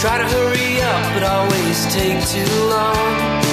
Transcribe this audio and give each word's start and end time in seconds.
try 0.00 0.18
to 0.18 0.24
hurry 0.24 0.80
up, 0.82 1.14
but 1.14 1.22
always 1.22 1.86
take 1.86 2.20
too 2.28 2.64
long. 2.68 3.45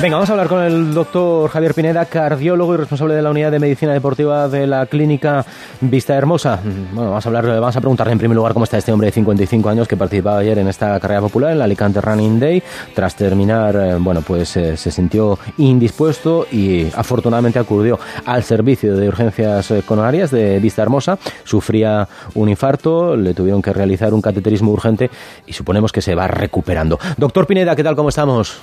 Venga, 0.00 0.14
vamos 0.14 0.30
a 0.30 0.32
hablar 0.34 0.46
con 0.46 0.62
el 0.62 0.94
doctor 0.94 1.50
Javier 1.50 1.74
Pineda, 1.74 2.04
cardiólogo 2.04 2.72
y 2.72 2.76
responsable 2.76 3.16
de 3.16 3.22
la 3.22 3.30
unidad 3.30 3.50
de 3.50 3.58
medicina 3.58 3.92
deportiva 3.92 4.46
de 4.46 4.64
la 4.68 4.86
clínica 4.86 5.44
Vista 5.80 6.14
Hermosa. 6.14 6.60
Mm, 6.62 6.94
Bueno, 6.94 7.10
vamos 7.10 7.26
a 7.26 7.28
hablar, 7.28 7.46
vamos 7.46 7.76
a 7.76 7.80
preguntarle 7.80 8.12
en 8.12 8.18
primer 8.18 8.36
lugar 8.36 8.52
cómo 8.52 8.62
está 8.62 8.78
este 8.78 8.92
hombre 8.92 9.06
de 9.06 9.12
55 9.12 9.68
años 9.68 9.88
que 9.88 9.96
participaba 9.96 10.38
ayer 10.38 10.56
en 10.58 10.68
esta 10.68 11.00
carrera 11.00 11.20
popular, 11.20 11.50
en 11.50 11.60
Alicante 11.62 12.00
Running 12.00 12.38
Day. 12.38 12.62
Tras 12.94 13.16
terminar, 13.16 13.74
eh, 13.74 13.96
bueno, 13.98 14.22
pues 14.22 14.56
eh, 14.56 14.76
se 14.76 14.92
sintió 14.92 15.36
indispuesto 15.56 16.46
y 16.52 16.86
afortunadamente 16.94 17.58
acudió 17.58 17.98
al 18.24 18.44
servicio 18.44 18.96
de 18.96 19.08
urgencias 19.08 19.68
eh, 19.72 19.82
coronarias 19.84 20.30
de 20.30 20.60
Vista 20.60 20.80
Hermosa. 20.80 21.18
Sufría 21.42 22.06
un 22.34 22.48
infarto, 22.48 23.16
le 23.16 23.34
tuvieron 23.34 23.60
que 23.60 23.72
realizar 23.72 24.14
un 24.14 24.22
cateterismo 24.22 24.70
urgente 24.70 25.10
y 25.44 25.52
suponemos 25.54 25.90
que 25.90 26.02
se 26.02 26.14
va 26.14 26.28
recuperando. 26.28 27.00
Doctor 27.16 27.48
Pineda, 27.48 27.74
¿qué 27.74 27.82
tal? 27.82 27.96
¿Cómo 27.96 28.10
estamos? 28.10 28.62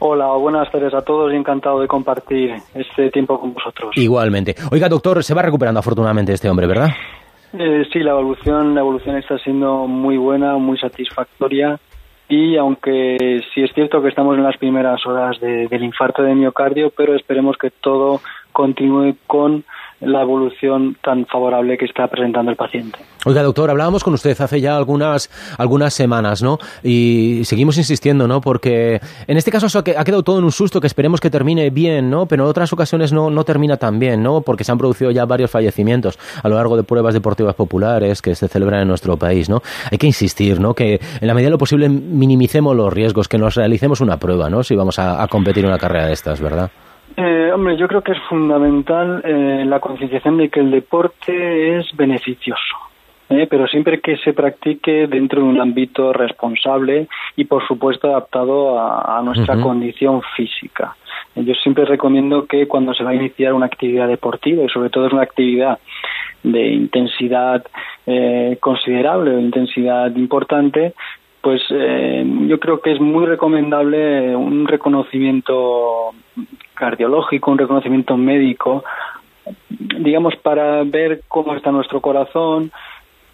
Hola, 0.00 0.26
buenas 0.34 0.70
tardes 0.70 0.94
a 0.94 1.02
todos 1.02 1.32
y 1.32 1.36
encantado 1.36 1.80
de 1.80 1.88
compartir 1.88 2.54
este 2.74 3.10
tiempo 3.10 3.40
con 3.40 3.52
vosotros. 3.52 3.90
Igualmente. 3.96 4.54
Oiga, 4.70 4.88
doctor, 4.88 5.22
se 5.24 5.34
va 5.34 5.42
recuperando 5.42 5.80
afortunadamente 5.80 6.32
este 6.32 6.48
hombre, 6.48 6.66
¿verdad? 6.68 6.90
Eh, 7.58 7.84
sí, 7.92 7.98
la 8.00 8.12
evolución, 8.12 8.74
la 8.74 8.80
evolución 8.80 9.16
está 9.16 9.38
siendo 9.38 9.86
muy 9.86 10.16
buena, 10.16 10.54
muy 10.58 10.78
satisfactoria 10.78 11.80
y 12.28 12.56
aunque 12.56 13.40
sí 13.54 13.62
es 13.62 13.72
cierto 13.74 14.02
que 14.02 14.08
estamos 14.10 14.36
en 14.36 14.44
las 14.44 14.56
primeras 14.58 15.04
horas 15.06 15.40
de- 15.40 15.66
del 15.66 15.82
infarto 15.82 16.22
de 16.22 16.34
miocardio, 16.34 16.90
pero 16.96 17.16
esperemos 17.16 17.56
que 17.56 17.70
todo 17.70 18.20
continúe 18.52 19.14
con 19.26 19.64
la 20.00 20.22
evolución 20.22 20.96
tan 21.02 21.26
favorable 21.26 21.76
que 21.76 21.84
está 21.84 22.06
presentando 22.06 22.50
el 22.50 22.56
paciente. 22.56 22.98
Oiga, 23.24 23.42
doctor, 23.42 23.68
hablábamos 23.70 24.04
con 24.04 24.14
usted 24.14 24.40
hace 24.40 24.60
ya 24.60 24.76
algunas, 24.76 25.28
algunas 25.58 25.92
semanas, 25.92 26.42
¿no? 26.42 26.58
Y 26.84 27.40
seguimos 27.44 27.76
insistiendo, 27.76 28.28
¿no? 28.28 28.40
Porque 28.40 29.00
en 29.26 29.36
este 29.36 29.50
caso 29.50 29.66
ha 29.78 29.82
quedado 29.82 30.22
todo 30.22 30.38
en 30.38 30.44
un 30.44 30.52
susto 30.52 30.80
que 30.80 30.86
esperemos 30.86 31.20
que 31.20 31.30
termine 31.30 31.70
bien, 31.70 32.10
¿no? 32.10 32.26
Pero 32.26 32.44
en 32.44 32.50
otras 32.50 32.72
ocasiones 32.72 33.12
no, 33.12 33.28
no 33.28 33.44
termina 33.44 33.76
tan 33.76 33.98
bien, 33.98 34.22
¿no? 34.22 34.42
Porque 34.42 34.62
se 34.62 34.70
han 34.70 34.78
producido 34.78 35.10
ya 35.10 35.24
varios 35.24 35.50
fallecimientos 35.50 36.18
a 36.42 36.48
lo 36.48 36.54
largo 36.54 36.76
de 36.76 36.84
pruebas 36.84 37.14
deportivas 37.14 37.54
populares 37.54 38.22
que 38.22 38.34
se 38.34 38.46
celebran 38.46 38.82
en 38.82 38.88
nuestro 38.88 39.16
país, 39.16 39.48
¿no? 39.48 39.62
Hay 39.90 39.98
que 39.98 40.06
insistir, 40.06 40.60
¿no? 40.60 40.74
Que 40.74 41.00
en 41.20 41.26
la 41.26 41.34
medida 41.34 41.48
de 41.48 41.52
lo 41.52 41.58
posible 41.58 41.88
minimicemos 41.88 42.76
los 42.76 42.92
riesgos, 42.92 43.28
que 43.28 43.38
nos 43.38 43.56
realicemos 43.56 44.00
una 44.00 44.16
prueba, 44.18 44.48
¿no? 44.48 44.62
Si 44.62 44.76
vamos 44.76 44.98
a, 44.98 45.22
a 45.22 45.26
competir 45.26 45.64
en 45.64 45.70
una 45.70 45.78
carrera 45.78 46.06
de 46.06 46.12
estas, 46.12 46.40
¿verdad? 46.40 46.70
Eh, 47.16 47.50
hombre, 47.52 47.76
yo 47.76 47.88
creo 47.88 48.02
que 48.02 48.12
es 48.12 48.18
fundamental 48.28 49.22
eh, 49.24 49.64
la 49.66 49.80
concienciación 49.80 50.36
de 50.36 50.48
que 50.48 50.60
el 50.60 50.70
deporte 50.70 51.78
es 51.78 51.86
beneficioso, 51.96 52.76
¿eh? 53.28 53.46
pero 53.50 53.66
siempre 53.66 54.00
que 54.00 54.16
se 54.18 54.32
practique 54.32 55.06
dentro 55.08 55.42
de 55.42 55.48
un 55.48 55.60
ámbito 55.60 56.12
responsable 56.12 57.08
y, 57.34 57.44
por 57.44 57.66
supuesto, 57.66 58.08
adaptado 58.08 58.78
a, 58.78 59.18
a 59.18 59.22
nuestra 59.22 59.60
condición 59.60 60.22
física. 60.36 60.96
Yo 61.34 61.54
siempre 61.54 61.84
recomiendo 61.84 62.46
que 62.46 62.66
cuando 62.66 62.94
se 62.94 63.04
va 63.04 63.10
a 63.10 63.14
iniciar 63.14 63.52
una 63.52 63.66
actividad 63.66 64.08
deportiva, 64.08 64.64
y 64.64 64.68
sobre 64.68 64.90
todo 64.90 65.06
es 65.06 65.12
una 65.12 65.22
actividad 65.22 65.78
de 66.42 66.72
intensidad 66.72 67.64
eh, 68.06 68.56
considerable, 68.60 69.32
de 69.32 69.42
intensidad 69.42 70.14
importante, 70.16 70.94
pues 71.40 71.62
eh, 71.70 72.24
yo 72.46 72.58
creo 72.58 72.80
que 72.80 72.92
es 72.92 73.00
muy 73.00 73.26
recomendable 73.26 74.34
un 74.34 74.66
reconocimiento 74.66 76.10
cardiológico, 76.78 77.50
un 77.50 77.58
reconocimiento 77.58 78.16
médico, 78.16 78.84
digamos, 79.68 80.36
para 80.36 80.84
ver 80.84 81.22
cómo 81.28 81.54
está 81.54 81.70
nuestro 81.70 82.00
corazón, 82.00 82.70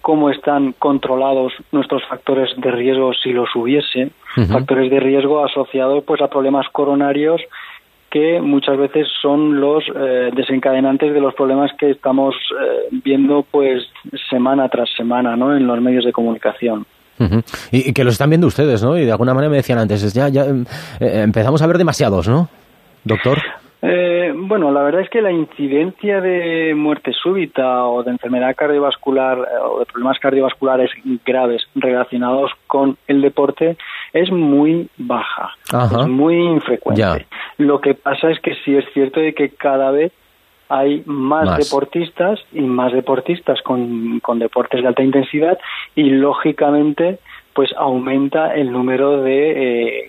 cómo 0.00 0.30
están 0.30 0.72
controlados 0.78 1.52
nuestros 1.72 2.02
factores 2.06 2.50
de 2.56 2.70
riesgo 2.70 3.12
si 3.14 3.32
los 3.32 3.48
hubiese, 3.54 4.10
factores 4.50 4.90
de 4.90 5.00
riesgo 5.00 5.44
asociados 5.44 6.04
pues 6.04 6.20
a 6.20 6.28
problemas 6.28 6.66
coronarios 6.72 7.40
que 8.10 8.40
muchas 8.40 8.76
veces 8.76 9.08
son 9.20 9.60
los 9.60 9.82
eh, 9.88 10.30
desencadenantes 10.36 11.12
de 11.12 11.20
los 11.20 11.34
problemas 11.34 11.72
que 11.78 11.90
estamos 11.90 12.34
eh, 12.36 12.88
viendo 13.02 13.44
pues 13.50 13.82
semana 14.30 14.68
tras 14.68 14.88
semana 14.96 15.36
¿no? 15.36 15.56
en 15.56 15.66
los 15.66 15.80
medios 15.80 16.04
de 16.04 16.12
comunicación. 16.12 16.86
Y, 17.72 17.90
y 17.90 17.92
que 17.92 18.04
los 18.04 18.14
están 18.14 18.28
viendo 18.28 18.46
ustedes, 18.46 18.82
¿no? 18.82 18.98
Y 18.98 19.04
de 19.04 19.12
alguna 19.12 19.34
manera 19.34 19.50
me 19.50 19.56
decían 19.56 19.78
antes, 19.78 20.02
es 20.02 20.12
ya, 20.12 20.28
ya 20.28 20.44
eh, 20.44 20.64
empezamos 21.00 21.62
a 21.62 21.66
ver 21.66 21.78
demasiados, 21.78 22.28
¿no? 22.28 22.48
Doctor. 23.04 23.38
Eh, 23.86 24.32
bueno, 24.34 24.72
la 24.72 24.82
verdad 24.82 25.02
es 25.02 25.10
que 25.10 25.20
la 25.20 25.30
incidencia 25.30 26.22
de 26.22 26.74
muerte 26.74 27.12
súbita 27.12 27.84
o 27.84 28.02
de 28.02 28.12
enfermedad 28.12 28.56
cardiovascular 28.56 29.38
eh, 29.38 29.58
o 29.62 29.80
de 29.80 29.84
problemas 29.84 30.18
cardiovasculares 30.18 30.90
graves 31.26 31.62
relacionados 31.74 32.50
con 32.66 32.96
el 33.06 33.20
deporte 33.20 33.76
es 34.14 34.32
muy 34.32 34.88
baja, 34.96 35.50
Ajá. 35.70 36.00
es 36.00 36.08
muy 36.08 36.34
infrecuente. 36.34 37.02
Ya. 37.02 37.18
Lo 37.58 37.82
que 37.82 37.92
pasa 37.92 38.30
es 38.30 38.40
que 38.40 38.54
sí 38.64 38.74
es 38.74 38.86
cierto 38.94 39.20
de 39.20 39.34
que 39.34 39.50
cada 39.50 39.90
vez 39.90 40.12
hay 40.70 41.02
más, 41.04 41.44
Más. 41.44 41.58
deportistas 41.58 42.40
y 42.52 42.62
más 42.62 42.90
deportistas 42.92 43.60
con, 43.60 44.18
con 44.20 44.38
deportes 44.38 44.80
de 44.80 44.88
alta 44.88 45.02
intensidad 45.02 45.58
y 45.94 46.04
lógicamente 46.04 47.18
pues 47.52 47.70
aumenta 47.76 48.54
el 48.54 48.72
número 48.72 49.22
de, 49.22 49.50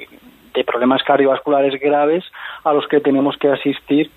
eh, 0.04 0.08
de 0.56 0.64
problemas 0.64 1.04
cardiovasculares 1.04 1.80
graves 1.80 2.24
a 2.64 2.74
los 2.74 2.88
que 2.88 3.00
tenemos 3.02 3.36
que 3.38 3.50
asistir 3.50 4.10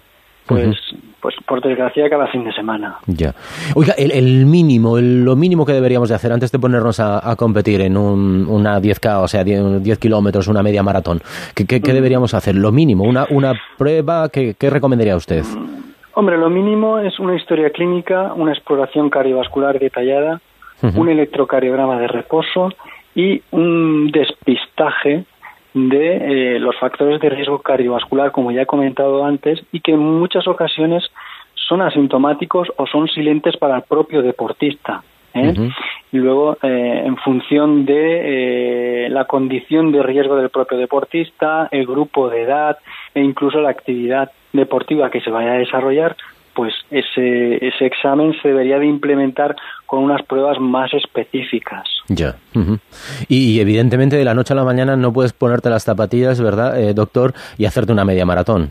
pues 0.46 0.78
pues 1.20 1.34
por 1.46 1.60
desgracia 1.60 2.08
cada 2.08 2.26
fin 2.28 2.42
de 2.44 2.52
semana. 2.52 2.96
Ya. 3.06 3.34
Oiga, 3.74 3.92
el, 3.98 4.12
el 4.12 4.46
mínimo, 4.46 4.96
el- 4.96 5.22
lo 5.24 5.36
mínimo 5.36 5.66
que 5.66 5.72
deberíamos 5.72 6.08
de 6.08 6.14
hacer 6.14 6.32
antes 6.32 6.50
de 6.52 6.58
ponernos 6.58 7.00
a, 7.00 7.28
a 7.30 7.36
competir 7.36 7.82
en 7.82 7.96
un, 7.98 8.46
una 8.48 8.80
10K, 8.80 9.22
o 9.22 9.28
sea, 9.28 9.44
10, 9.44 9.82
10 9.82 9.98
kilómetros, 9.98 10.48
una 10.48 10.62
media 10.62 10.82
maratón, 10.82 11.20
¿qué, 11.54 11.66
qué- 11.66 11.82
qué 11.82 11.92
deberíamos 11.92 12.32
hacer? 12.32 12.54
Lo 12.54 12.72
mínimo, 12.72 13.04
una, 13.04 13.26
una 13.30 13.52
prueba, 13.76 14.30
¿qué, 14.30 14.54
qué 14.58 14.70
recomendaría 14.70 15.16
usted? 15.16 15.42
Hombre, 16.14 16.38
lo 16.38 16.48
mínimo 16.48 16.98
es 16.98 17.18
una 17.18 17.34
historia 17.36 17.68
clínica, 17.70 18.32
una 18.34 18.52
exploración 18.52 19.10
cardiovascular 19.10 19.78
detallada, 19.78 20.40
un 20.94 21.08
electrocardiograma 21.10 21.98
de 21.98 22.06
reposo 22.08 22.70
y 23.14 23.42
un 23.50 24.10
despistaje 24.12 25.24
de 25.74 26.16
eh, 26.56 26.58
los 26.58 26.76
factores 26.78 27.20
de 27.20 27.28
riesgo 27.28 27.60
cardiovascular, 27.60 28.32
como 28.32 28.50
ya 28.50 28.62
he 28.62 28.66
comentado 28.66 29.24
antes, 29.24 29.60
y 29.72 29.80
que 29.80 29.92
en 29.92 30.00
muchas 30.00 30.46
ocasiones 30.48 31.04
son 31.54 31.82
asintomáticos 31.82 32.68
o 32.76 32.86
son 32.86 33.08
silentes 33.08 33.56
para 33.56 33.76
el 33.76 33.82
propio 33.82 34.22
deportista. 34.22 35.02
¿eh? 35.34 35.54
Y 36.10 36.16
luego, 36.16 36.56
eh, 36.62 37.02
en 37.04 37.16
función 37.18 37.84
de 37.84 39.04
eh, 39.06 39.10
la 39.10 39.26
condición 39.26 39.92
de 39.92 40.02
riesgo 40.02 40.36
del 40.36 40.48
propio 40.48 40.78
deportista, 40.78 41.68
el 41.70 41.86
grupo 41.86 42.30
de 42.30 42.42
edad 42.42 42.78
e 43.14 43.20
incluso 43.20 43.60
la 43.60 43.70
actividad 43.70 44.30
deportiva 44.52 45.10
que 45.10 45.20
se 45.20 45.30
vaya 45.30 45.52
a 45.52 45.58
desarrollar, 45.58 46.16
pues 46.58 46.74
ese, 46.90 47.64
ese 47.64 47.86
examen 47.86 48.34
se 48.42 48.48
debería 48.48 48.80
de 48.80 48.86
implementar 48.86 49.54
con 49.86 50.02
unas 50.02 50.20
pruebas 50.22 50.58
más 50.58 50.92
específicas. 50.92 51.88
Ya. 52.08 52.34
Ujú. 52.52 52.78
y, 53.28 53.52
y 53.52 53.60
evidentemente 53.60 54.16
de 54.16 54.24
la 54.24 54.34
noche 54.34 54.54
a 54.54 54.56
la 54.56 54.64
mañana 54.64 54.96
no 54.96 55.12
puedes 55.12 55.32
ponerte 55.32 55.70
las 55.70 55.84
zapatillas, 55.84 56.40
¿verdad, 56.40 56.76
eh, 56.80 56.94
doctor? 56.94 57.32
Y 57.58 57.66
hacerte 57.66 57.92
una 57.92 58.04
media 58.04 58.26
maratón. 58.26 58.70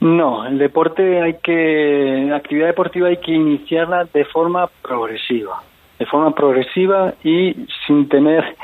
No, 0.00 0.44
el 0.48 0.58
deporte 0.58 1.22
hay 1.22 1.34
que, 1.34 2.26
la 2.28 2.38
actividad 2.38 2.66
deportiva 2.66 3.06
hay 3.06 3.18
que 3.18 3.30
iniciarla 3.30 4.08
de 4.12 4.24
forma 4.24 4.68
progresiva, 4.82 5.62
de 5.96 6.06
forma 6.06 6.34
progresiva 6.34 7.14
y 7.22 7.54
sin 7.86 8.08
tener 8.08 8.56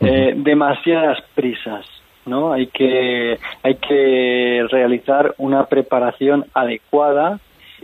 eh, 0.00 0.32
demasiadas 0.36 1.18
prisas, 1.34 1.84
¿no? 2.26 2.52
Hay 2.52 2.66
que, 2.68 3.38
hay 3.62 3.74
que 3.76 4.64
realizar 4.70 5.34
una 5.38 5.66
preparación 5.66 6.46
adecuada 6.54 7.40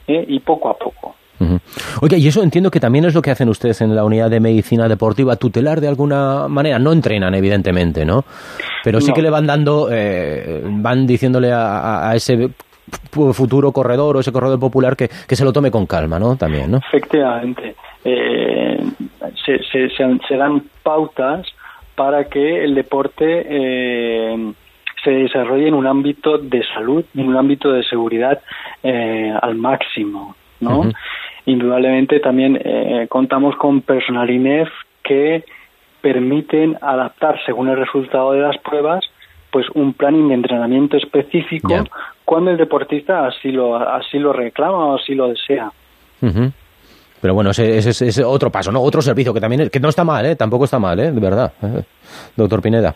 ¿eh? 0.06 0.24
y 0.28 0.40
poco 0.40 0.68
a 0.70 0.76
poco. 0.78 1.14
Oiga, 2.00 2.16
y 2.16 2.26
eso 2.26 2.42
entiendo 2.42 2.70
que 2.70 2.80
también 2.80 3.04
es 3.04 3.14
lo 3.14 3.22
que 3.22 3.30
hacen 3.30 3.48
ustedes 3.48 3.80
en 3.80 3.94
la 3.94 4.04
unidad 4.04 4.28
de 4.30 4.40
medicina 4.40 4.88
deportiva, 4.88 5.36
tutelar 5.36 5.80
de 5.80 5.86
alguna 5.88 6.48
manera. 6.48 6.78
No 6.80 6.92
entrenan, 6.92 7.32
evidentemente, 7.34 8.04
¿no? 8.04 8.24
Pero 8.82 9.00
sí 9.00 9.08
No. 9.10 9.14
que 9.14 9.22
le 9.22 9.30
van 9.30 9.46
dando, 9.46 9.88
eh, 9.90 10.62
van 10.64 11.06
diciéndole 11.06 11.52
a, 11.52 12.08
a- 12.10 12.16
ese 12.16 12.50
fu- 13.12 13.32
futuro 13.32 13.70
corredor 13.70 14.16
o 14.16 14.20
ese 14.20 14.32
corredor 14.32 14.58
popular 14.58 14.96
que, 14.96 15.08
que 15.28 15.36
se 15.36 15.44
lo 15.44 15.52
tome 15.52 15.70
con 15.70 15.86
calma, 15.86 16.18
¿no? 16.18 16.36
También, 16.36 16.72
¿no? 16.72 16.78
Efectivamente, 16.78 17.76
eh, 18.04 18.80
se- 19.44 19.88
se 20.28 20.36
dan 20.36 20.62
pautas 20.82 21.46
para 21.98 22.28
que 22.28 22.62
el 22.62 22.76
deporte 22.76 23.44
eh, 23.48 24.52
se 25.02 25.10
desarrolle 25.10 25.66
en 25.66 25.74
un 25.74 25.84
ámbito 25.84 26.38
de 26.38 26.62
salud 26.72 27.04
en 27.16 27.26
un 27.26 27.36
ámbito 27.36 27.72
de 27.72 27.82
seguridad 27.82 28.40
eh, 28.84 29.34
al 29.42 29.56
máximo, 29.56 30.36
¿no? 30.60 30.92
Indudablemente 31.44 32.20
también 32.20 32.56
eh, 32.64 33.06
contamos 33.08 33.56
con 33.56 33.80
personal 33.80 34.30
INEF 34.30 34.68
que 35.02 35.44
permiten 36.00 36.78
adaptar 36.80 37.40
según 37.44 37.68
el 37.68 37.76
resultado 37.76 38.30
de 38.30 38.42
las 38.42 38.56
pruebas 38.58 39.04
pues 39.50 39.66
un 39.74 39.92
plan 39.92 40.28
de 40.28 40.34
entrenamiento 40.34 40.96
específico 40.96 41.82
cuando 42.24 42.52
el 42.52 42.58
deportista 42.58 43.26
así 43.26 43.50
lo 43.50 43.74
así 43.76 44.20
lo 44.20 44.32
reclama 44.32 44.86
o 44.86 44.96
así 44.98 45.16
lo 45.16 45.28
desea. 45.28 45.72
Pero 47.20 47.34
bueno, 47.34 47.50
ese 47.50 47.78
es 47.78 48.18
otro 48.20 48.50
paso, 48.50 48.70
¿no? 48.70 48.80
Otro 48.80 49.02
servicio 49.02 49.34
que 49.34 49.40
también 49.40 49.70
que 49.70 49.80
no 49.80 49.88
está 49.88 50.04
mal, 50.04 50.24
¿eh? 50.26 50.36
Tampoco 50.36 50.64
está 50.64 50.78
mal, 50.78 50.98
¿eh? 51.00 51.10
De 51.10 51.20
verdad, 51.20 51.52
¿eh? 51.62 51.82
doctor 52.36 52.62
Pineda. 52.62 52.94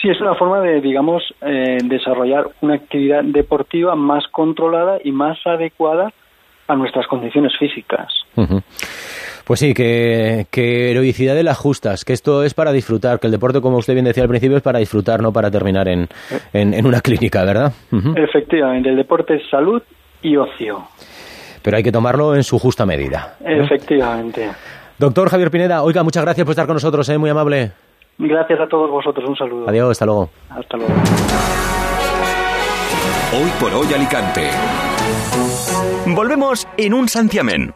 Sí, 0.00 0.08
es 0.08 0.20
una 0.20 0.34
forma 0.36 0.60
de, 0.60 0.80
digamos, 0.80 1.22
eh, 1.40 1.78
desarrollar 1.84 2.46
una 2.60 2.74
actividad 2.74 3.24
deportiva 3.24 3.96
más 3.96 4.24
controlada 4.30 4.98
y 5.02 5.10
más 5.10 5.38
adecuada 5.44 6.12
a 6.68 6.76
nuestras 6.76 7.06
condiciones 7.06 7.52
físicas. 7.58 8.06
Pues 9.44 9.60
sí, 9.60 9.72
que, 9.74 10.46
heroicidad 10.90 11.34
de 11.34 11.42
las 11.42 11.56
justas, 11.56 12.04
que 12.04 12.12
esto 12.12 12.44
es 12.44 12.54
para 12.54 12.70
disfrutar, 12.70 13.18
que 13.18 13.26
el 13.26 13.32
deporte, 13.32 13.60
como 13.60 13.78
usted 13.78 13.94
bien 13.94 14.04
decía 14.04 14.22
al 14.22 14.28
principio, 14.28 14.58
es 14.58 14.62
para 14.62 14.78
disfrutar, 14.78 15.22
no 15.22 15.32
para 15.32 15.50
terminar 15.50 15.88
en, 15.88 16.06
en, 16.52 16.86
una 16.86 17.00
clínica, 17.00 17.44
¿verdad? 17.44 17.72
Efectivamente, 18.14 18.90
el 18.90 18.96
deporte 18.96 19.36
es 19.36 19.48
salud 19.50 19.82
y 20.22 20.36
ocio. 20.36 20.84
Pero 21.68 21.76
hay 21.76 21.82
que 21.82 21.92
tomarlo 21.92 22.34
en 22.34 22.42
su 22.44 22.58
justa 22.58 22.86
medida. 22.86 23.36
Efectivamente. 23.44 24.48
Doctor 24.96 25.28
Javier 25.28 25.50
Pineda, 25.50 25.82
oiga, 25.82 26.02
muchas 26.02 26.24
gracias 26.24 26.46
por 26.46 26.52
estar 26.52 26.64
con 26.64 26.72
nosotros, 26.72 27.06
¿eh? 27.10 27.18
muy 27.18 27.28
amable. 27.28 27.72
Gracias 28.16 28.58
a 28.58 28.66
todos 28.66 28.90
vosotros, 28.90 29.28
un 29.28 29.36
saludo. 29.36 29.68
Adiós, 29.68 29.90
hasta 29.90 30.06
luego. 30.06 30.30
Hasta 30.48 30.78
luego. 30.78 30.94
Hoy 33.34 33.50
por 33.60 33.74
hoy 33.74 33.92
Alicante. 33.92 34.48
Volvemos 36.06 36.66
en 36.78 36.94
un 36.94 37.06
santiamén. 37.06 37.74